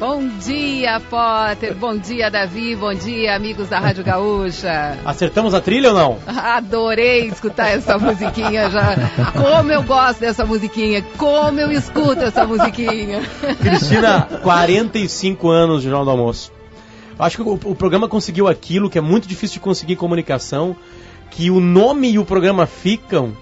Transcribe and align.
Bom 0.00 0.26
dia, 0.38 0.98
Potter. 0.98 1.74
Bom 1.74 1.94
dia, 1.94 2.30
Davi. 2.30 2.74
Bom 2.74 2.94
dia, 2.94 3.36
amigos 3.36 3.68
da 3.68 3.78
Rádio 3.78 4.02
Gaúcha. 4.02 4.96
Acertamos 5.04 5.52
a 5.52 5.60
trilha 5.60 5.90
ou 5.90 5.94
não? 5.94 6.18
Adorei 6.26 7.26
escutar 7.26 7.68
essa 7.68 7.98
musiquinha 7.98 8.70
já. 8.70 8.96
Como 9.32 9.70
eu 9.70 9.82
gosto 9.82 10.20
dessa 10.20 10.46
musiquinha. 10.46 11.04
Como 11.18 11.60
eu 11.60 11.70
escuto 11.70 12.22
essa 12.22 12.46
musiquinha. 12.46 13.20
Cristina, 13.60 14.22
45 14.42 15.50
anos 15.50 15.82
de 15.82 15.90
Jornal 15.90 16.06
do 16.06 16.10
Almoço. 16.12 16.50
Acho 17.18 17.36
que 17.36 17.42
o, 17.42 17.52
o 17.52 17.74
programa 17.74 18.08
conseguiu 18.08 18.48
aquilo 18.48 18.88
que 18.88 18.96
é 18.96 19.02
muito 19.02 19.28
difícil 19.28 19.56
de 19.56 19.60
conseguir 19.60 19.92
em 19.92 19.96
comunicação, 19.96 20.74
que 21.30 21.50
o 21.50 21.60
nome 21.60 22.10
e 22.10 22.18
o 22.18 22.24
programa 22.24 22.64
ficam, 22.64 23.36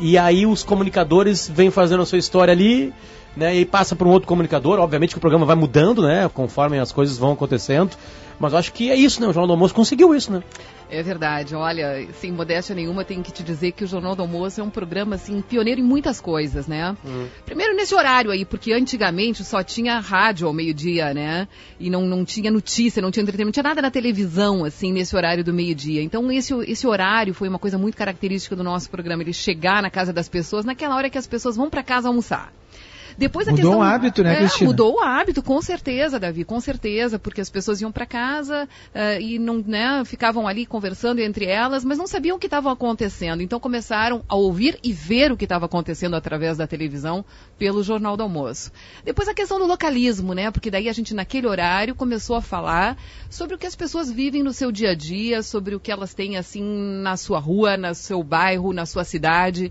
e 0.00 0.18
aí 0.18 0.44
os 0.44 0.64
comunicadores 0.64 1.48
vêm 1.48 1.70
fazendo 1.70 2.02
a 2.02 2.06
sua 2.06 2.18
história 2.18 2.50
ali 2.50 2.92
né, 3.36 3.56
e 3.56 3.64
passa 3.64 3.94
para 3.96 4.06
um 4.06 4.10
outro 4.10 4.28
comunicador. 4.28 4.78
Obviamente 4.78 5.10
que 5.10 5.18
o 5.18 5.20
programa 5.20 5.46
vai 5.46 5.56
mudando, 5.56 6.02
né, 6.02 6.28
conforme 6.32 6.78
as 6.78 6.92
coisas 6.92 7.18
vão 7.18 7.32
acontecendo. 7.32 7.96
Mas 8.40 8.54
eu 8.54 8.58
acho 8.58 8.72
que 8.72 8.90
é 8.90 8.96
isso, 8.96 9.20
né? 9.20 9.26
O 9.26 9.32
Jornal 9.34 9.48
do 9.48 9.52
Almoço 9.52 9.74
conseguiu 9.74 10.14
isso, 10.14 10.32
né? 10.32 10.42
É 10.88 11.02
verdade. 11.02 11.54
Olha, 11.54 12.08
sem 12.14 12.32
modéstia 12.32 12.74
nenhuma, 12.74 13.04
tenho 13.04 13.22
que 13.22 13.30
te 13.30 13.42
dizer 13.42 13.72
que 13.72 13.84
o 13.84 13.86
Jornal 13.86 14.16
do 14.16 14.22
Almoço 14.22 14.62
é 14.62 14.64
um 14.64 14.70
programa, 14.70 15.16
assim, 15.16 15.42
pioneiro 15.42 15.78
em 15.78 15.84
muitas 15.84 16.22
coisas, 16.22 16.66
né? 16.66 16.96
Hum. 17.04 17.26
Primeiro 17.44 17.76
nesse 17.76 17.94
horário 17.94 18.30
aí, 18.30 18.46
porque 18.46 18.72
antigamente 18.72 19.44
só 19.44 19.62
tinha 19.62 20.00
rádio 20.00 20.48
ao 20.48 20.54
meio-dia, 20.54 21.12
né? 21.12 21.46
E 21.78 21.90
não, 21.90 22.06
não 22.06 22.24
tinha 22.24 22.50
notícia, 22.50 23.02
não 23.02 23.10
tinha 23.10 23.22
entretenimento, 23.22 23.48
não 23.48 23.62
tinha 23.62 23.70
nada 23.70 23.82
na 23.82 23.90
televisão, 23.90 24.64
assim, 24.64 24.90
nesse 24.90 25.14
horário 25.14 25.44
do 25.44 25.52
meio-dia. 25.52 26.02
Então 26.02 26.32
esse, 26.32 26.54
esse 26.66 26.86
horário 26.86 27.34
foi 27.34 27.46
uma 27.46 27.58
coisa 27.58 27.76
muito 27.76 27.94
característica 27.94 28.56
do 28.56 28.64
nosso 28.64 28.88
programa, 28.88 29.22
ele 29.22 29.34
chegar 29.34 29.82
na 29.82 29.90
casa 29.90 30.14
das 30.14 30.30
pessoas 30.30 30.64
naquela 30.64 30.96
hora 30.96 31.10
que 31.10 31.18
as 31.18 31.26
pessoas 31.26 31.56
vão 31.56 31.68
para 31.68 31.82
casa 31.82 32.08
almoçar. 32.08 32.50
Depois 33.20 33.46
a 33.46 33.50
mudou 33.50 33.72
questão, 33.72 33.80
o 33.80 33.82
hábito, 33.82 34.24
né, 34.24 34.32
é, 34.32 34.36
Cristina? 34.38 34.70
Mudou 34.70 34.94
o 34.94 35.00
hábito, 35.00 35.42
com 35.42 35.60
certeza, 35.60 36.18
Davi, 36.18 36.42
com 36.42 36.58
certeza, 36.58 37.18
porque 37.18 37.42
as 37.42 37.50
pessoas 37.50 37.78
iam 37.82 37.92
para 37.92 38.06
casa 38.06 38.66
uh, 38.94 39.20
e 39.20 39.38
não, 39.38 39.58
né, 39.58 40.02
ficavam 40.06 40.48
ali 40.48 40.64
conversando 40.64 41.20
entre 41.20 41.44
elas, 41.44 41.84
mas 41.84 41.98
não 41.98 42.06
sabiam 42.06 42.38
o 42.38 42.40
que 42.40 42.46
estava 42.46 42.72
acontecendo. 42.72 43.42
Então 43.42 43.60
começaram 43.60 44.22
a 44.26 44.34
ouvir 44.34 44.78
e 44.82 44.90
ver 44.90 45.30
o 45.30 45.36
que 45.36 45.44
estava 45.44 45.66
acontecendo 45.66 46.16
através 46.16 46.56
da 46.56 46.66
televisão 46.66 47.22
pelo 47.58 47.82
Jornal 47.82 48.16
do 48.16 48.22
Almoço. 48.22 48.72
Depois 49.04 49.28
a 49.28 49.34
questão 49.34 49.58
do 49.58 49.66
localismo, 49.66 50.32
né? 50.32 50.50
Porque 50.50 50.70
daí 50.70 50.88
a 50.88 50.92
gente 50.94 51.12
naquele 51.12 51.46
horário 51.46 51.94
começou 51.94 52.36
a 52.36 52.40
falar 52.40 52.96
sobre 53.28 53.54
o 53.54 53.58
que 53.58 53.66
as 53.66 53.76
pessoas 53.76 54.10
vivem 54.10 54.42
no 54.42 54.54
seu 54.54 54.72
dia 54.72 54.92
a 54.92 54.94
dia, 54.94 55.42
sobre 55.42 55.74
o 55.74 55.80
que 55.80 55.92
elas 55.92 56.14
têm 56.14 56.38
assim 56.38 56.62
na 57.02 57.18
sua 57.18 57.38
rua, 57.38 57.76
no 57.76 57.94
seu 57.94 58.22
bairro, 58.22 58.72
na 58.72 58.86
sua 58.86 59.04
cidade. 59.04 59.70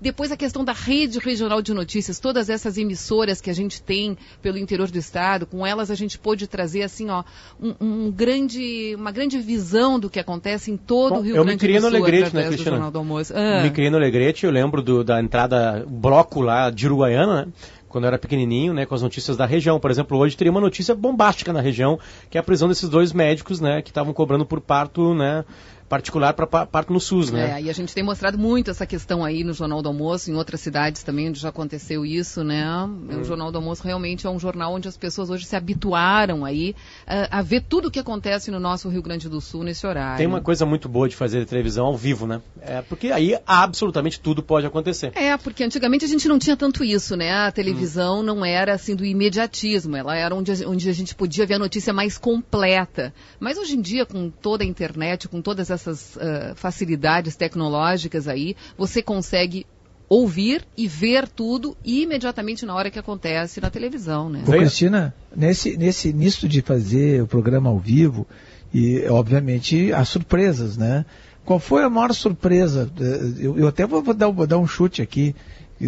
Depois 0.00 0.30
a 0.30 0.36
questão 0.36 0.64
da 0.64 0.72
rede 0.72 1.18
regional 1.18 1.60
de 1.60 1.74
notícias, 1.74 2.18
todas 2.20 2.48
essas 2.48 2.78
emissoras 2.78 3.40
que 3.40 3.50
a 3.50 3.52
gente 3.52 3.82
tem 3.82 4.16
pelo 4.40 4.56
interior 4.58 4.90
do 4.90 4.98
estado, 4.98 5.46
com 5.46 5.66
elas 5.66 5.90
a 5.90 5.94
gente 5.94 6.18
pôde 6.18 6.46
trazer 6.46 6.82
assim, 6.82 7.10
ó, 7.10 7.24
um, 7.60 7.74
um 7.80 8.10
grande, 8.10 8.94
uma 8.96 9.10
grande 9.10 9.38
visão 9.38 9.98
do 9.98 10.08
que 10.08 10.20
acontece 10.20 10.70
em 10.70 10.76
todo 10.76 11.14
Bom, 11.14 11.20
o 11.20 11.22
Rio 11.22 11.36
eu 11.36 11.44
Grande 11.44 11.54
me 11.56 11.58
criei 11.58 11.78
do 11.78 11.82
no 11.84 11.88
Sul 11.90 11.96
Alegrete, 11.98 12.34
né, 12.34 12.42
do 12.44 12.48
Cristina? 12.48 12.90
Do 12.90 12.98
Almoço. 12.98 13.32
Eu 13.32 13.38
Ah, 13.38 13.62
Me 13.62 13.70
criei 13.70 13.90
no 13.90 13.96
Alegrete, 13.96 14.44
eu 14.46 14.52
lembro 14.52 14.82
do- 14.82 15.02
da 15.02 15.20
entrada, 15.20 15.84
bloco 15.88 16.40
lá 16.40 16.70
de 16.70 16.86
Uruguaiana, 16.86 17.46
né? 17.46 17.52
Quando 17.88 18.04
eu 18.04 18.08
era 18.08 18.18
pequenininho, 18.18 18.74
né, 18.74 18.84
com 18.84 18.94
as 18.94 19.00
notícias 19.00 19.34
da 19.34 19.46
região. 19.46 19.80
Por 19.80 19.90
exemplo, 19.90 20.18
hoje 20.18 20.36
teria 20.36 20.50
uma 20.50 20.60
notícia 20.60 20.94
bombástica 20.94 21.54
na 21.54 21.60
região, 21.62 21.98
que 22.28 22.36
é 22.36 22.40
a 22.40 22.44
prisão 22.44 22.68
desses 22.68 22.86
dois 22.86 23.14
médicos, 23.14 23.60
né, 23.60 23.80
que 23.80 23.88
estavam 23.90 24.12
cobrando 24.12 24.44
por 24.44 24.60
parto, 24.60 25.14
né, 25.14 25.42
particular 25.88 26.34
para 26.34 26.46
parto 26.46 26.92
no 26.92 27.00
SUS, 27.00 27.30
né? 27.30 27.58
É, 27.58 27.62
e 27.62 27.70
a 27.70 27.72
gente 27.72 27.94
tem 27.94 28.04
mostrado 28.04 28.38
muito 28.38 28.70
essa 28.70 28.86
questão 28.86 29.24
aí 29.24 29.42
no 29.42 29.52
Jornal 29.52 29.80
do 29.80 29.88
Almoço, 29.88 30.30
em 30.30 30.34
outras 30.34 30.60
cidades 30.60 31.02
também 31.02 31.28
onde 31.28 31.40
já 31.40 31.48
aconteceu 31.48 32.04
isso, 32.04 32.44
né? 32.44 32.64
Hum. 32.84 33.20
O 33.20 33.24
Jornal 33.24 33.50
do 33.50 33.58
Almoço 33.58 33.82
realmente 33.84 34.26
é 34.26 34.30
um 34.30 34.38
jornal 34.38 34.74
onde 34.74 34.86
as 34.86 34.96
pessoas 34.96 35.30
hoje 35.30 35.46
se 35.46 35.56
habituaram 35.56 36.44
aí 36.44 36.74
a, 37.06 37.38
a 37.38 37.42
ver 37.42 37.62
tudo 37.62 37.88
o 37.88 37.90
que 37.90 37.98
acontece 37.98 38.50
no 38.50 38.60
nosso 38.60 38.88
Rio 38.88 39.02
Grande 39.02 39.28
do 39.28 39.40
Sul 39.40 39.64
nesse 39.64 39.86
horário. 39.86 40.18
Tem 40.18 40.26
uma 40.26 40.40
coisa 40.40 40.66
muito 40.66 40.88
boa 40.88 41.08
de 41.08 41.16
fazer 41.16 41.46
televisão 41.46 41.86
ao 41.86 41.96
vivo, 41.96 42.26
né? 42.26 42.40
É, 42.60 42.82
porque 42.82 43.10
aí 43.10 43.38
absolutamente 43.46 44.20
tudo 44.20 44.42
pode 44.42 44.66
acontecer. 44.66 45.12
É, 45.14 45.36
porque 45.36 45.64
antigamente 45.64 46.04
a 46.04 46.08
gente 46.08 46.28
não 46.28 46.38
tinha 46.38 46.56
tanto 46.56 46.84
isso, 46.84 47.16
né? 47.16 47.32
A 47.32 47.50
televisão 47.50 48.22
não 48.22 48.44
era 48.44 48.74
assim 48.74 48.94
do 48.94 49.04
imediatismo, 49.04 49.96
ela 49.96 50.16
era 50.16 50.34
onde 50.34 50.52
a, 50.52 50.68
onde 50.68 50.88
a 50.88 50.92
gente 50.92 51.14
podia 51.14 51.46
ver 51.46 51.54
a 51.54 51.58
notícia 51.58 51.92
mais 51.92 52.18
completa. 52.18 53.14
Mas 53.40 53.56
hoje 53.56 53.76
em 53.76 53.80
dia, 53.80 54.04
com 54.04 54.28
toda 54.30 54.64
a 54.64 54.66
internet, 54.66 55.28
com 55.28 55.40
todas 55.40 55.70
essas 55.78 56.18
ah, 56.18 56.52
facilidades 56.54 57.36
tecnológicas 57.36 58.28
aí, 58.28 58.56
você 58.76 59.02
consegue 59.02 59.64
ouvir 60.08 60.66
e 60.76 60.88
ver 60.88 61.28
tudo 61.28 61.76
imediatamente 61.84 62.64
na 62.64 62.74
hora 62.74 62.90
que 62.90 62.98
acontece 62.98 63.60
na 63.60 63.70
televisão, 63.70 64.30
né? 64.30 64.42
Ô, 64.46 64.50
Cristina, 64.50 65.14
nesse, 65.36 65.76
nesse 65.76 66.12
nisso 66.12 66.48
de 66.48 66.62
fazer 66.62 67.22
o 67.22 67.26
programa 67.26 67.68
ao 67.68 67.78
vivo, 67.78 68.26
e 68.72 69.06
obviamente 69.08 69.92
as 69.92 70.08
surpresas, 70.08 70.76
né? 70.76 71.04
Qual 71.48 71.58
foi 71.58 71.82
a 71.82 71.88
maior 71.88 72.12
surpresa? 72.12 72.90
Eh, 73.00 73.46
Eu, 73.46 73.58
eu 73.58 73.66
até 73.68 73.86
vou, 73.86 74.02
vou 74.02 74.12
dar, 74.12 74.28
vou 74.28 74.46
dar 74.46 74.58
um 74.58 74.66
chute 74.66 75.00
aqui, 75.00 75.34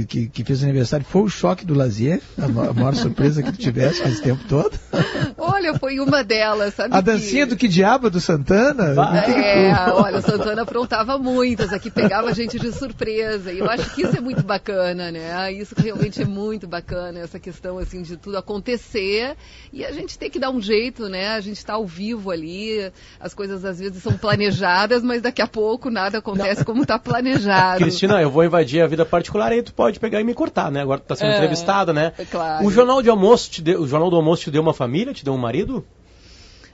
que- 0.08 0.28
que, 0.28 0.44
fez 0.44 0.62
aniversário. 0.62 1.04
Foi 1.04 1.22
o 1.22 1.28
choque 1.28 1.66
do 1.66 1.74
Lazier? 1.74 2.20
A, 2.38 2.44
a 2.44 2.72
maior 2.72 2.94
surpresa 2.94 3.42
que 3.42 3.50
tu 3.52 3.58
tivesse 3.58 4.00
esse 4.04 4.22
tempo 4.22 4.42
todo? 4.48 4.70
Olha, 5.36 5.74
foi 5.78 5.98
uma 6.00 6.22
delas, 6.22 6.74
sabe? 6.74 6.94
A 6.94 7.00
dancinha 7.00 7.44
que... 7.44 7.50
do 7.54 7.56
que 7.58 7.66
diabo 7.68 8.08
do 8.08 8.20
Santana? 8.20 8.94
Vai. 8.94 9.30
É, 9.32 9.72
olha, 9.92 10.18
o 10.18 10.22
Santana 10.22 10.62
aprontava 10.62 11.18
muitas 11.18 11.72
aqui, 11.72 11.90
pegava 11.90 12.28
a 12.28 12.32
gente 12.32 12.58
de 12.58 12.72
surpresa. 12.72 13.52
E 13.52 13.58
eu 13.58 13.68
acho 13.68 13.94
que 13.94 14.02
isso 14.02 14.16
é 14.16 14.20
muito 14.20 14.42
bacana, 14.42 15.10
né? 15.10 15.52
Isso 15.52 15.74
realmente 15.76 16.22
é 16.22 16.24
muito 16.24 16.66
bacana, 16.68 17.18
essa 17.20 17.38
questão 17.38 17.78
assim 17.78 18.02
de 18.02 18.16
tudo 18.16 18.36
acontecer 18.38 19.34
e 19.72 19.84
a 19.84 19.92
gente 19.92 20.18
tem 20.18 20.30
que 20.30 20.38
dar 20.38 20.50
um 20.50 20.60
jeito, 20.60 21.08
né? 21.08 21.28
A 21.28 21.40
gente 21.40 21.56
está 21.58 21.74
ao 21.74 21.86
vivo 21.86 22.30
ali, 22.30 22.90
as 23.18 23.34
coisas 23.34 23.64
às 23.64 23.78
vezes 23.80 24.02
são 24.02 24.12
planejadas, 24.16 25.02
mas 25.02 25.20
daqui 25.22 25.42
a 25.42 25.46
pouco 25.50 25.90
nada 25.90 26.18
acontece 26.18 26.64
como 26.64 26.82
está 26.82 26.98
planejado. 26.98 27.80
Cristina, 27.80 28.20
eu 28.22 28.30
vou 28.30 28.44
invadir 28.44 28.82
a 28.82 28.86
vida 28.86 29.04
particular 29.04 29.52
aí 29.52 29.62
tu 29.62 29.74
pode 29.74 29.98
pegar 30.00 30.20
e 30.20 30.24
me 30.24 30.34
cortar, 30.34 30.70
né? 30.70 30.80
Agora 30.82 31.00
tu 31.00 31.04
tá 31.06 31.16
sendo 31.16 31.32
É, 31.32 31.36
entrevistada, 31.36 31.92
né? 31.92 32.12
é 32.18 32.24
claro. 32.24 32.64
O 32.66 32.70
jornal 32.70 33.02
de 33.02 33.10
almoço 33.10 33.50
te 33.50 33.62
deu, 33.62 33.80
o 33.82 33.86
jornal 33.88 34.10
do 34.10 34.16
almoço 34.16 34.44
te 34.44 34.50
deu 34.50 34.62
uma 34.62 34.74
família, 34.74 35.12
te 35.12 35.24
deu 35.24 35.34
um 35.34 35.38
marido? 35.38 35.84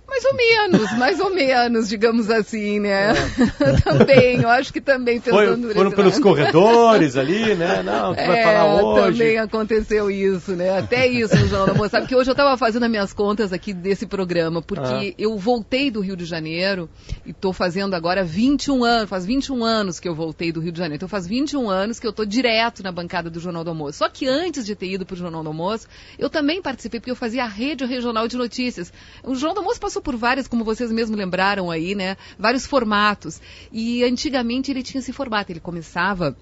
Mais 0.09 0.25
ou 0.25 0.35
menos, 0.35 0.93
mais 0.99 1.21
ou 1.21 1.31
menos, 1.35 1.89
digamos 1.89 2.31
assim, 2.31 2.79
né? 2.81 3.13
também, 3.85 4.41
eu 4.41 4.49
acho 4.49 4.73
que 4.73 4.81
também 4.81 5.21
pensando 5.21 5.65
É. 5.71 5.75
Foi, 5.75 5.75
foram 5.75 5.91
pelos 5.91 6.13
lado. 6.15 6.23
corredores 6.23 7.17
ali, 7.17 7.55
né? 7.55 7.83
Não, 7.83 8.15
tu 8.15 8.25
vai 8.25 8.39
É, 8.41 8.43
falar 8.45 8.83
hoje. 8.83 9.19
também 9.19 9.39
aconteceu 9.39 10.11
isso, 10.11 10.53
né? 10.53 10.79
Até 10.79 11.07
isso 11.07 11.35
no 11.37 11.47
Jornal 11.49 11.67
da 11.67 11.75
Moça. 11.75 11.91
Sabe 11.91 12.07
que 12.07 12.15
hoje 12.15 12.31
eu 12.31 12.33
estava 12.33 12.57
fazendo 12.57 12.85
as 12.85 12.91
minhas 12.91 13.13
contas 13.13 13.53
aqui 13.53 13.73
desse 13.73 14.07
programa, 14.07 14.63
porque 14.63 15.13
Ah. 15.13 15.15
eu 15.19 15.37
voltei 15.37 15.91
do 15.91 16.01
Rio 16.01 16.17
de 16.17 16.25
Janeiro 16.25 16.89
e 17.25 17.31
estou 17.31 17.53
fazendo 17.53 17.95
agora 17.95 18.23
21 18.25 18.85
anos, 18.85 19.11
faz 19.11 19.27
21 19.27 19.65
anos 19.65 19.99
que 20.01 20.09
eu 20.09 20.15
voltei 20.15 20.53
do 20.53 20.61
Rio 20.61 20.73
de 20.73 20.79
Janeiro. 20.79 20.97
Então 20.97 21.09
faz 21.09 21.27
21 21.27 21.69
anos 21.69 21.99
que 21.99 22.07
eu 22.07 22.11
estou 22.11 22.25
direto 22.25 22.83
na 22.83 22.93
bancada 22.93 23.29
do 23.29 23.41
Jornal 23.41 23.65
do 23.65 23.71
Almoço. 23.71 23.99
Só 23.99 24.09
que 24.09 24.27
antes 24.27 24.65
de 24.65 24.75
ter 24.77 24.87
ido 24.87 25.05
para 25.05 25.15
o 25.15 25.17
Jornal 25.17 25.43
do 25.43 25.49
Almoço, 25.49 25.89
eu 26.19 26.31
também 26.31 26.63
participei, 26.63 27.01
porque 27.01 27.11
eu 27.11 27.17
fazia 27.17 27.45
a 27.45 27.49
rede 27.49 27.85
regional 27.85 28.29
de 28.29 28.37
notícias. 28.37 28.93
O 29.25 29.35
Jornal 29.35 29.55
do 29.55 29.61
Almoço 29.61 29.81
passou 29.81 29.96
por 30.01 30.17
várias, 30.17 30.47
como 30.49 30.65
vocês 30.65 30.91
mesmos 30.91 31.19
lembraram 31.19 31.71
aí, 31.71 31.95
né? 31.95 32.17
Vários 32.39 32.67
formatos. 32.67 33.41
E 33.73 34.05
antigamente 34.05 34.71
ele 34.71 34.83
tinha 34.83 35.01
esse 35.01 35.13
formato, 35.13 35.53
ele 35.53 35.61
começava 35.61 36.37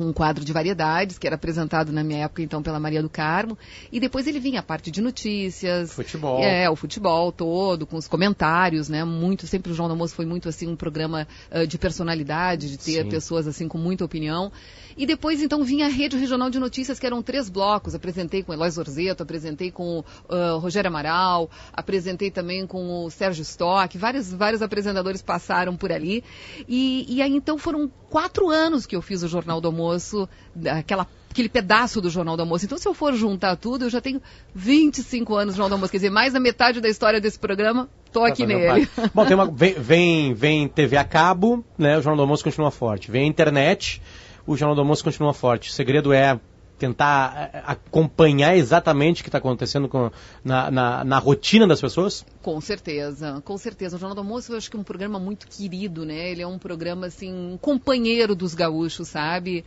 com 0.00 0.06
um 0.06 0.12
quadro 0.14 0.42
de 0.42 0.50
variedades, 0.50 1.18
que 1.18 1.26
era 1.26 1.36
apresentado 1.36 1.92
na 1.92 2.02
minha 2.02 2.24
época, 2.24 2.42
então, 2.42 2.62
pela 2.62 2.80
Maria 2.80 3.02
do 3.02 3.08
Carmo. 3.10 3.58
E 3.92 4.00
depois 4.00 4.26
ele 4.26 4.40
vinha 4.40 4.60
a 4.60 4.62
parte 4.62 4.90
de 4.90 5.02
notícias. 5.02 5.92
Futebol. 5.92 6.40
É, 6.42 6.70
o 6.70 6.74
futebol 6.74 7.30
todo, 7.30 7.86
com 7.86 7.96
os 7.96 8.08
comentários, 8.08 8.88
né? 8.88 9.04
Muito, 9.04 9.46
sempre 9.46 9.70
o 9.70 9.74
João 9.74 9.88
do 9.88 9.92
Almoço 9.92 10.14
foi 10.14 10.24
muito, 10.24 10.48
assim, 10.48 10.66
um 10.66 10.74
programa 10.74 11.28
ah, 11.50 11.66
de 11.66 11.76
personalidade, 11.76 12.70
de 12.70 12.78
ter 12.78 13.02
Sim. 13.02 13.10
pessoas, 13.10 13.46
assim, 13.46 13.68
com 13.68 13.76
muita 13.76 14.02
opinião. 14.02 14.50
E 14.96 15.04
depois, 15.04 15.42
então, 15.42 15.62
vinha 15.62 15.84
a 15.84 15.88
Rede 15.88 16.16
Regional 16.16 16.48
de 16.48 16.58
Notícias, 16.58 16.98
que 16.98 17.06
eram 17.06 17.22
três 17.22 17.50
blocos. 17.50 17.94
Apresentei 17.94 18.42
com 18.42 18.52
o 18.52 18.54
Eloy 18.54 18.70
Zorzeto, 18.70 19.22
apresentei 19.22 19.70
com 19.70 20.02
o 20.28 20.58
Rogério 20.58 20.88
Amaral, 20.88 21.50
apresentei 21.72 22.30
também 22.30 22.66
com 22.66 23.04
o 23.04 23.10
Sérgio 23.10 23.42
Stock. 23.42 23.96
Vários, 23.98 24.32
vários 24.32 24.62
apresentadores 24.62 25.20
passaram 25.20 25.76
por 25.76 25.92
ali. 25.92 26.24
E, 26.66 27.06
e 27.08 27.22
aí, 27.22 27.32
então, 27.32 27.58
foram 27.58 27.90
quatro 28.10 28.50
anos 28.50 28.84
que 28.84 28.94
eu 28.94 29.00
fiz 29.00 29.22
o 29.22 29.28
Jornal 29.28 29.60
do 29.60 29.68
Almoço, 29.68 30.28
aquela 30.70 31.06
aquele 31.30 31.48
pedaço 31.48 32.00
do 32.00 32.10
Jornal 32.10 32.36
do 32.36 32.40
Almoço. 32.40 32.64
Então, 32.64 32.76
se 32.76 32.88
eu 32.88 32.92
for 32.92 33.14
juntar 33.14 33.54
tudo, 33.56 33.84
eu 33.84 33.90
já 33.90 34.00
tenho 34.00 34.20
25 34.52 35.34
anos 35.36 35.54
no 35.54 35.58
Jornal 35.58 35.68
do 35.68 35.72
Almoço. 35.74 35.92
Quer 35.92 35.98
dizer, 35.98 36.10
mais 36.10 36.32
da 36.32 36.40
metade 36.40 36.80
da 36.80 36.88
história 36.88 37.20
desse 37.20 37.38
programa, 37.38 37.88
tô 38.12 38.24
aqui 38.24 38.42
Tá 38.42 38.52
fazendo 38.52 38.74
nele. 38.74 38.88
Bom, 39.14 39.24
tem 39.24 39.34
uma, 39.36 39.46
vem, 39.46 39.74
vem, 39.74 40.34
vem 40.34 40.68
TV 40.68 40.96
a 40.96 41.04
cabo, 41.04 41.64
né? 41.78 41.98
O 41.98 42.02
Jornal 42.02 42.16
do 42.16 42.22
Almoço 42.22 42.42
continua 42.42 42.72
forte. 42.72 43.12
Vem 43.12 43.22
a 43.22 43.26
internet, 43.26 44.02
o 44.44 44.56
Jornal 44.56 44.74
do 44.74 44.80
Almoço 44.80 45.04
continua 45.04 45.32
forte. 45.32 45.70
O 45.70 45.72
segredo 45.72 46.12
é 46.12 46.38
tentar 46.80 47.50
eh, 47.52 47.62
acompanhar 47.66 48.56
exatamente 48.56 49.20
o 49.20 49.24
que 49.24 49.28
está 49.28 49.38
acontecendo 49.38 49.86
com, 49.86 50.10
na, 50.42 50.70
na, 50.70 51.04
na 51.04 51.18
rotina 51.18 51.66
das 51.66 51.80
pessoas? 51.80 52.24
Com 52.42 52.58
certeza, 52.60 53.40
com 53.44 53.58
certeza. 53.58 53.96
O 53.96 53.98
Jornal 53.98 54.14
do 54.14 54.22
Almoço 54.22 54.52
eu 54.52 54.56
acho 54.56 54.70
que 54.70 54.76
é 54.76 54.80
um 54.80 54.84
programa 54.84 55.18
muito 55.18 55.46
querido, 55.46 56.06
né? 56.06 56.30
Ele 56.30 56.40
é 56.40 56.46
um 56.46 56.58
programa, 56.58 57.06
assim, 57.06 57.30
um 57.30 57.58
companheiro 57.58 58.34
dos 58.34 58.54
gaúchos, 58.54 59.08
sabe? 59.08 59.64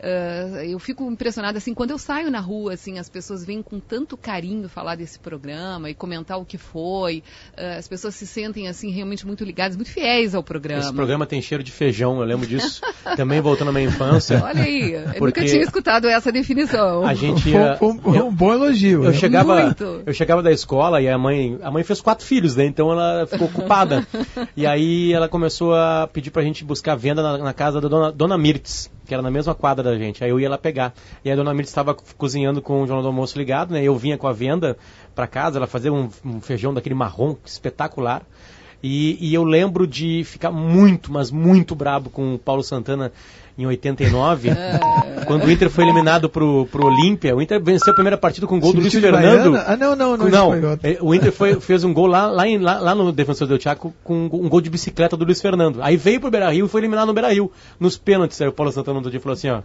Uh, 0.00 0.56
eu 0.64 0.78
fico 0.78 1.04
impressionada, 1.04 1.58
assim, 1.58 1.74
quando 1.74 1.90
eu 1.90 1.98
saio 1.98 2.30
na 2.30 2.40
rua, 2.40 2.72
assim, 2.72 2.98
as 2.98 3.10
pessoas 3.10 3.44
vêm 3.44 3.62
com 3.62 3.78
tanto 3.78 4.16
carinho 4.16 4.66
falar 4.66 4.94
desse 4.94 5.18
programa 5.18 5.90
e 5.90 5.94
comentar 5.94 6.38
o 6.38 6.44
que 6.44 6.56
foi. 6.56 7.22
Uh, 7.52 7.78
as 7.78 7.86
pessoas 7.86 8.14
se 8.14 8.26
sentem, 8.26 8.66
assim, 8.66 8.90
realmente 8.90 9.26
muito 9.26 9.44
ligadas, 9.44 9.76
muito 9.76 9.90
fiéis 9.90 10.34
ao 10.34 10.42
programa. 10.42 10.80
Esse 10.80 10.92
programa 10.94 11.26
tem 11.26 11.42
cheiro 11.42 11.62
de 11.62 11.70
feijão, 11.70 12.18
eu 12.18 12.24
lembro 12.24 12.46
disso. 12.46 12.80
Também 13.14 13.42
voltando 13.42 13.68
à 13.68 13.72
minha 13.72 13.84
infância. 13.84 14.42
Olha 14.42 14.62
aí, 14.62 14.92
eu 14.92 15.20
nunca 15.20 15.44
tinha 15.44 15.62
escutado 15.62 16.08
essa 16.08 16.32
definição. 16.32 17.04
A 17.04 17.12
gente 17.12 17.50
ia, 17.50 17.76
um, 17.82 18.00
um, 18.10 18.14
eu, 18.14 18.26
um 18.28 18.34
bom 18.34 18.54
elogio. 18.54 19.04
Eu 19.04 19.10
né? 19.10 19.18
chegava, 19.18 19.62
muito. 19.64 20.02
eu 20.06 20.14
chegava 20.14 20.42
da 20.42 20.50
escola 20.50 21.02
e 21.02 21.08
a 21.08 21.18
mãe, 21.18 21.58
a 21.62 21.70
mãe 21.70 21.84
fez 21.84 22.00
quatro 22.00 22.24
filhos, 22.24 22.56
né? 22.56 22.64
Então 22.64 22.90
ela 22.90 23.26
ficou 23.26 23.48
ocupada. 23.48 24.06
e 24.56 24.66
aí 24.66 25.12
ela 25.12 25.28
começou 25.28 25.74
a 25.74 26.08
pedir 26.10 26.30
pra 26.30 26.42
gente 26.42 26.64
buscar 26.64 26.96
venda 26.96 27.22
na, 27.22 27.36
na 27.36 27.52
casa 27.52 27.82
da 27.82 27.88
dona, 27.88 28.10
dona 28.10 28.38
Mirtz 28.38 28.90
que 29.10 29.14
era 29.14 29.22
na 29.24 29.30
mesma 29.30 29.56
quadra 29.56 29.82
da 29.82 29.98
gente. 29.98 30.22
Aí 30.22 30.30
eu 30.30 30.38
ia 30.38 30.48
lá 30.48 30.56
pegar. 30.56 30.94
E 31.24 31.30
a 31.32 31.34
dona 31.34 31.52
Mirtz 31.52 31.72
estava 31.72 31.96
cozinhando 32.16 32.62
com 32.62 32.74
o 32.74 32.86
Jornal 32.86 33.02
do 33.02 33.08
Almoço 33.08 33.36
ligado, 33.36 33.72
né? 33.72 33.82
Eu 33.82 33.96
vinha 33.96 34.16
com 34.16 34.28
a 34.28 34.32
venda 34.32 34.78
para 35.16 35.26
casa, 35.26 35.58
ela 35.58 35.66
fazia 35.66 35.92
um, 35.92 36.08
um, 36.24 36.40
feijão 36.40 36.72
daquele 36.72 36.94
marrom 36.94 37.34
espetacular. 37.44 38.22
E, 38.82 39.18
e, 39.20 39.34
eu 39.34 39.44
lembro 39.44 39.86
de 39.86 40.24
ficar 40.24 40.50
muito, 40.50 41.12
mas 41.12 41.30
muito 41.30 41.74
brabo 41.74 42.08
com 42.08 42.34
o 42.34 42.38
Paulo 42.38 42.62
Santana 42.62 43.12
em 43.58 43.66
89, 43.66 44.48
é. 44.50 44.80
quando 45.26 45.44
o 45.44 45.50
Inter 45.50 45.68
foi 45.68 45.84
eliminado 45.84 46.30
pro, 46.30 46.66
pro 46.66 46.86
Olímpia. 46.86 47.36
O 47.36 47.42
Inter 47.42 47.62
venceu 47.62 47.92
a 47.92 47.94
primeira 47.94 48.16
partida 48.16 48.46
com 48.46 48.56
o 48.56 48.60
gol 48.60 48.72
do 48.72 48.80
Luiz 48.80 48.92
Fernando. 48.92 49.56
Ah, 49.56 49.76
não, 49.76 49.94
não, 49.94 50.16
não. 50.16 50.28
não 50.28 50.78
é, 50.82 50.96
o 51.00 51.14
Inter 51.14 51.30
foi, 51.30 51.60
fez 51.60 51.84
um 51.84 51.92
gol 51.92 52.06
lá, 52.06 52.26
lá, 52.26 52.48
em, 52.48 52.58
lá, 52.58 52.78
lá, 52.78 52.94
no 52.94 53.12
Defensor 53.12 53.46
do 53.46 53.58
Thiago 53.58 53.92
com 54.02 54.24
um 54.32 54.48
gol 54.48 54.62
de 54.62 54.70
bicicleta 54.70 55.14
do 55.16 55.24
Luiz 55.26 55.40
Fernando. 55.40 55.82
Aí 55.82 55.96
veio 55.96 56.20
pro 56.20 56.30
Beira 56.30 56.50
Rio 56.50 56.64
e 56.64 56.68
foi 56.68 56.80
eliminado 56.80 57.08
no 57.08 57.14
Beira 57.14 57.32
Rio. 57.32 57.52
Nos 57.78 57.98
pênaltis, 57.98 58.40
aí 58.40 58.48
o 58.48 58.52
Paulo 58.52 58.72
Santana 58.72 59.00
no 59.00 59.10
dia 59.10 59.20
falou 59.20 59.34
assim: 59.34 59.50
ó. 59.50 59.60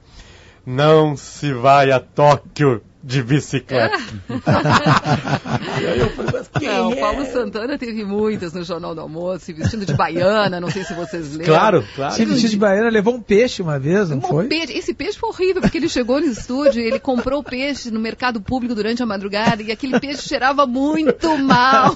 Não 0.65 1.15
se 1.15 1.53
vai 1.53 1.91
a 1.91 1.99
Tóquio 1.99 2.81
de 3.03 3.21
bicicleta. 3.21 3.99
e 5.79 5.85
aí 5.85 5.99
eu 5.99 6.09
mas 6.17 6.49
quem 6.59 6.67
não, 6.67 6.91
é? 6.91 6.95
O 6.95 6.99
Paulo 6.99 7.25
Santana 7.25 7.77
teve 7.77 8.03
muitas 8.03 8.53
no 8.53 8.63
Jornal 8.63 8.95
do 8.95 9.01
Almoço, 9.01 9.45
se 9.45 9.53
vestindo 9.53 9.85
de 9.85 9.93
baiana, 9.93 10.59
não 10.59 10.71
sei 10.71 10.83
se 10.83 10.93
vocês 10.93 11.31
lembram. 11.31 11.45
Claro, 11.45 11.85
claro. 11.95 12.13
Se 12.13 12.25
vestindo 12.25 12.49
de 12.49 12.57
baiana, 12.57 12.89
levou 12.89 13.13
um 13.13 13.21
peixe 13.21 13.61
uma 13.61 13.77
vez, 13.77 14.09
não 14.09 14.17
um 14.17 14.21
foi? 14.21 14.47
Peixe. 14.47 14.73
Esse 14.73 14.93
peixe 14.93 15.17
foi 15.17 15.29
horrível, 15.29 15.61
porque 15.61 15.77
ele 15.77 15.89
chegou 15.89 16.19
no 16.19 16.25
estúdio, 16.25 16.81
ele 16.81 16.99
comprou 16.99 17.41
o 17.41 17.43
peixe 17.43 17.91
no 17.91 17.99
mercado 17.99 18.41
público 18.41 18.73
durante 18.73 19.03
a 19.03 19.05
madrugada, 19.05 19.61
e 19.61 19.71
aquele 19.71 19.99
peixe 19.99 20.27
cheirava 20.27 20.65
muito 20.65 21.37
mal. 21.37 21.95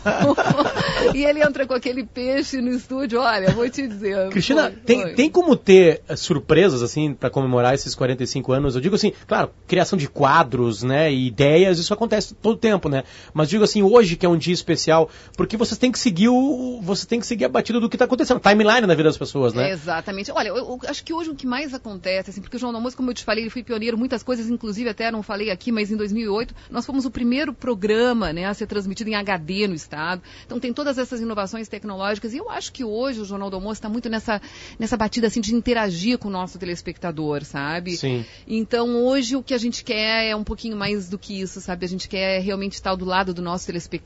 e 1.15 1.25
ele 1.25 1.41
entra 1.41 1.65
com 1.65 1.73
aquele 1.73 2.03
peixe 2.03 2.61
no 2.61 2.69
estúdio, 2.69 3.19
olha, 3.19 3.51
vou 3.51 3.67
te 3.69 3.87
dizer. 3.87 4.29
Cristina, 4.29 4.63
foi, 4.63 4.71
tem, 4.85 5.01
foi. 5.01 5.13
tem 5.13 5.29
como 5.29 5.55
ter 5.55 6.01
eh, 6.07 6.15
surpresas, 6.15 6.83
assim, 6.83 7.13
para 7.13 7.29
comemorar 7.29 7.73
esses 7.73 7.95
45 7.95 8.53
anos? 8.53 8.75
Eu 8.75 8.81
digo 8.81 8.95
assim, 8.95 9.11
claro, 9.27 9.49
criação 9.67 9.97
de 9.97 10.07
quadros, 10.07 10.83
né? 10.83 10.99
né, 10.99 11.13
e 11.13 11.27
ideias, 11.27 11.79
isso 11.79 11.93
acontece 11.93 12.33
todo 12.33 12.57
tempo, 12.57 12.89
né? 12.89 13.03
Mas 13.33 13.47
digo 13.47 13.63
assim, 13.63 13.81
hoje 13.81 14.08
que 14.15 14.25
é 14.25 14.29
um 14.29 14.37
dia 14.37 14.53
especial, 14.53 15.09
porque 15.35 15.57
vocês 15.57 15.77
têm 15.77 15.91
que 15.91 15.99
seguir 15.99 16.29
o, 16.29 16.79
você 16.81 17.05
tem 17.05 17.19
que 17.19 17.27
seguir 17.27 17.45
a 17.45 17.49
batida 17.49 17.79
do 17.79 17.89
que 17.89 17.95
está 17.95 18.05
acontecendo, 18.05 18.39
timeline 18.39 18.85
na 18.85 18.95
vida 18.95 19.09
das 19.09 19.17
pessoas, 19.17 19.53
né? 19.53 19.69
É, 19.69 19.73
exatamente. 19.73 20.31
Olha, 20.31 20.49
eu, 20.49 20.57
eu, 20.57 20.79
acho 20.87 21.03
que 21.03 21.13
hoje 21.13 21.29
o 21.29 21.35
que 21.35 21.47
mais 21.47 21.73
acontece, 21.73 22.29
assim, 22.29 22.41
porque 22.41 22.57
o 22.57 22.59
João 22.59 22.75
Almoço, 22.75 22.95
como 22.95 23.09
eu 23.09 23.13
te 23.13 23.23
falei, 23.23 23.43
ele 23.43 23.49
foi 23.49 23.63
pioneiro, 23.63 23.97
muitas 23.97 24.23
coisas, 24.23 24.49
inclusive 24.49 24.89
até 24.89 25.11
não 25.11 25.23
falei 25.23 25.49
aqui, 25.49 25.71
mas 25.71 25.91
em 25.91 25.97
2008 25.97 26.53
nós 26.69 26.85
fomos 26.85 27.05
o 27.05 27.11
primeiro 27.11 27.53
programa, 27.53 28.33
né, 28.33 28.45
a 28.45 28.53
ser 28.53 28.67
transmitido 28.67 29.09
em 29.09 29.15
HD 29.15 29.67
no 29.67 29.73
estado. 29.73 30.21
Então 30.45 30.59
tem 30.59 30.73
todas 30.73 30.97
essas 30.97 31.21
inovações 31.21 31.67
tecnológicas 31.67 32.33
e 32.33 32.37
eu 32.37 32.49
acho 32.49 32.71
que 32.71 32.83
hoje 32.83 33.21
o 33.21 33.25
Jornal 33.25 33.49
do 33.49 33.55
Almoço 33.55 33.73
está 33.73 33.89
muito 33.89 34.09
nessa 34.09 34.41
nessa 34.77 34.97
batida 34.97 35.27
assim 35.27 35.41
de 35.41 35.53
interagir 35.53 36.17
com 36.17 36.27
o 36.27 36.31
nosso 36.31 36.57
telespectador, 36.57 37.43
sabe? 37.43 37.97
Sim. 37.97 38.25
Então 38.47 39.05
hoje 39.05 39.35
o 39.35 39.43
que 39.43 39.53
a 39.53 39.57
gente 39.57 39.83
quer 39.83 40.27
é 40.27 40.35
um 40.35 40.43
pouquinho 40.43 40.75
mais 40.75 41.09
do 41.09 41.17
que 41.17 41.39
isso, 41.39 41.61
sabe? 41.61 41.85
A 41.85 41.89
gente 41.89 42.07
quer 42.07 42.41
realmente 42.41 42.73
estar 42.73 42.95
do 42.95 43.05
lado 43.05 43.33
do 43.33 43.41
nosso 43.41 43.65
telespectador. 43.65 43.98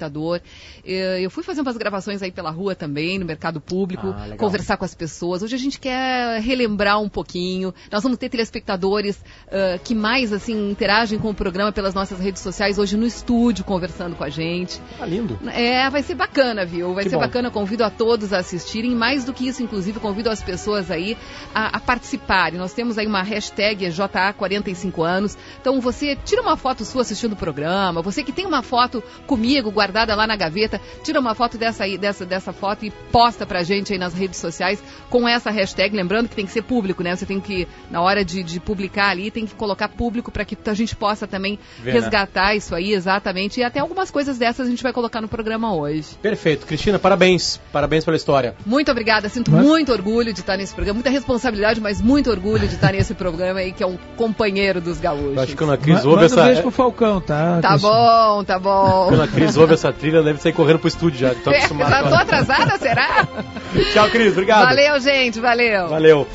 Eh, 0.86 1.22
eu 1.22 1.30
fui 1.30 1.44
fazer 1.44 1.62
umas 1.62 1.78
gravações 1.78 2.22
aí 2.22 2.32
pela 2.32 2.52
rua 2.52 2.76
também, 2.76 3.18
no 3.18 3.26
mercado 3.26 3.62
público, 3.62 4.08
ah, 4.08 4.36
conversar 4.38 4.78
com 4.78 4.86
as 4.86 4.94
pessoas. 4.94 5.42
Hoje 5.42 5.56
a 5.56 5.60
gente 5.60 5.80
quer 5.80 6.42
relembrar 6.42 7.02
um 7.02 7.10
pouquinho. 7.10 7.74
Nós 7.92 8.04
vamos 8.04 8.18
ter 8.18 8.30
telespectadores 8.30 9.18
uh, 9.48 9.80
que 9.84 9.96
mais, 9.96 10.34
assim, 10.34 10.70
interagem 10.70 11.18
com 11.18 11.30
o 11.30 11.34
programa 11.34 11.72
pelas 11.72 11.94
nossas 11.94 12.20
redes 12.20 12.42
sociais, 12.42 12.78
hoje 12.78 12.98
no 12.98 13.06
estúdio, 13.06 13.64
conversando 13.64 14.16
com 14.16 14.24
a 14.24 14.30
gente. 14.30 14.82
Ah, 15.00 15.06
lindo. 15.06 15.40
É, 15.52 15.90
vai 15.90 16.04
ser 16.04 16.16
bacana, 16.16 16.66
viu? 16.66 16.94
Vai 16.94 17.04
que 17.04 17.10
ser 17.10 17.16
bom. 17.16 17.22
bacana. 17.22 17.50
Convido 17.50 17.84
a 17.84 17.90
todos 17.90 18.34
a 18.34 18.40
assistirem. 18.40 18.96
Mais 18.96 19.26
do 19.26 19.34
que 19.34 19.48
isso, 19.48 19.64
inclusive, 19.64 20.00
convido 20.00 20.30
as 20.30 20.44
pessoas 20.44 20.92
aí 20.92 21.18
a, 21.56 21.78
a 21.78 21.80
participarem. 21.80 22.60
Nós 22.60 22.74
temos 22.74 22.98
aí 22.98 23.08
uma 23.08 23.24
hashtag 23.24 23.86
JA45 23.86 25.04
anos. 25.04 25.38
Então 25.60 25.80
você 25.80 26.16
tira 26.16 26.42
uma 26.42 26.58
foto 26.58 26.74
foto 26.74 26.86
sua 26.86 27.02
assistindo 27.02 27.34
o 27.34 27.36
programa, 27.36 28.02
você 28.02 28.24
que 28.24 28.32
tem 28.32 28.46
uma 28.46 28.64
foto 28.64 29.04
comigo 29.28 29.70
guardada 29.70 29.83
lá 30.16 30.28
na 30.28 30.36
gaveta, 30.36 30.80
tira 31.04 31.20
uma 31.20 31.36
foto 31.36 31.58
dessa, 31.58 31.84
aí, 31.84 31.98
dessa, 31.98 32.26
dessa 32.26 32.54
foto 32.54 32.86
e 32.86 32.92
posta 33.12 33.46
pra 33.46 33.64
gente 33.64 33.94
aí 33.94 34.00
nas 34.00 34.14
redes 34.14 34.40
sociais 34.40 34.84
com 35.10 35.28
essa 35.28 35.50
hashtag. 35.50 35.96
Lembrando 35.96 36.30
que 36.30 36.36
tem 36.36 36.46
que 36.46 36.52
ser 36.52 36.64
público, 36.64 37.04
né? 37.04 37.16
Você 37.16 37.26
tem 37.26 37.40
que, 37.40 37.68
na 37.90 38.02
hora 38.02 38.24
de, 38.24 38.44
de 38.44 38.60
publicar 38.60 39.10
ali, 39.10 39.32
tem 39.32 39.46
que 39.46 39.56
colocar 39.56 39.90
público 39.90 40.32
para 40.32 40.46
que 40.46 40.58
a 40.66 40.74
gente 40.74 40.96
possa 40.96 41.28
também 41.28 41.60
Ver, 41.80 41.94
né? 41.94 42.00
resgatar 42.00 42.50
né? 42.50 42.58
isso 42.58 42.76
aí, 42.76 42.94
exatamente. 42.94 43.60
E 43.60 43.64
até 43.64 43.80
algumas 43.80 44.10
coisas 44.12 44.38
dessas 44.38 44.68
a 44.68 44.70
gente 44.70 44.84
vai 44.84 44.94
colocar 44.94 45.22
no 45.22 45.28
programa 45.28 45.76
hoje. 45.76 46.16
Perfeito. 46.22 46.66
Cristina, 46.66 47.00
parabéns. 47.00 47.60
Parabéns 47.72 48.06
pela 48.06 48.18
história. 48.18 48.56
Muito 48.66 48.92
obrigada. 48.92 49.30
Sinto 49.30 49.52
mas... 49.52 49.66
muito 49.66 49.92
orgulho 49.92 50.34
de 50.34 50.40
estar 50.40 50.58
nesse 50.58 50.74
programa. 50.74 50.96
Muita 50.96 51.10
responsabilidade, 51.10 51.82
mas 51.82 52.02
muito 52.02 52.30
orgulho 52.30 52.68
de 52.68 52.76
estar 52.76 52.92
nesse 52.92 53.14
programa 53.14 53.60
aí, 53.60 53.72
que 53.72 53.84
é 53.84 53.88
um 53.88 53.98
companheiro 54.16 54.80
dos 54.80 55.00
gaúchos. 55.00 55.38
acho 55.38 55.56
que 55.56 55.64
a 55.64 55.78
Cris 55.78 56.06
ouve 56.06 56.26
essa 56.26 56.62
pro 56.62 56.72
Falcão, 56.72 57.22
tá? 57.22 57.60
Tá 57.62 57.78
bom, 57.78 58.44
tá 58.44 58.60
bom. 58.60 59.08
Quando 59.10 59.24
a 59.24 59.28
Cris 59.28 59.58
ouve 59.58 59.73
essa 59.74 59.92
trilha, 59.92 60.22
deve 60.22 60.40
sair 60.40 60.54
correndo 60.54 60.80
pro 60.80 60.88
estúdio 60.88 61.20
já. 61.20 61.36
Tô 61.44 61.52
já 61.52 62.04
tô 62.04 62.16
atrasada, 62.16 62.78
será? 62.78 63.28
Tchau, 63.94 64.10
Cris. 64.10 64.32
Obrigado. 64.32 64.66
Valeu, 64.66 65.00
gente. 65.00 65.40
Valeu. 65.40 65.88
Valeu. 65.88 66.28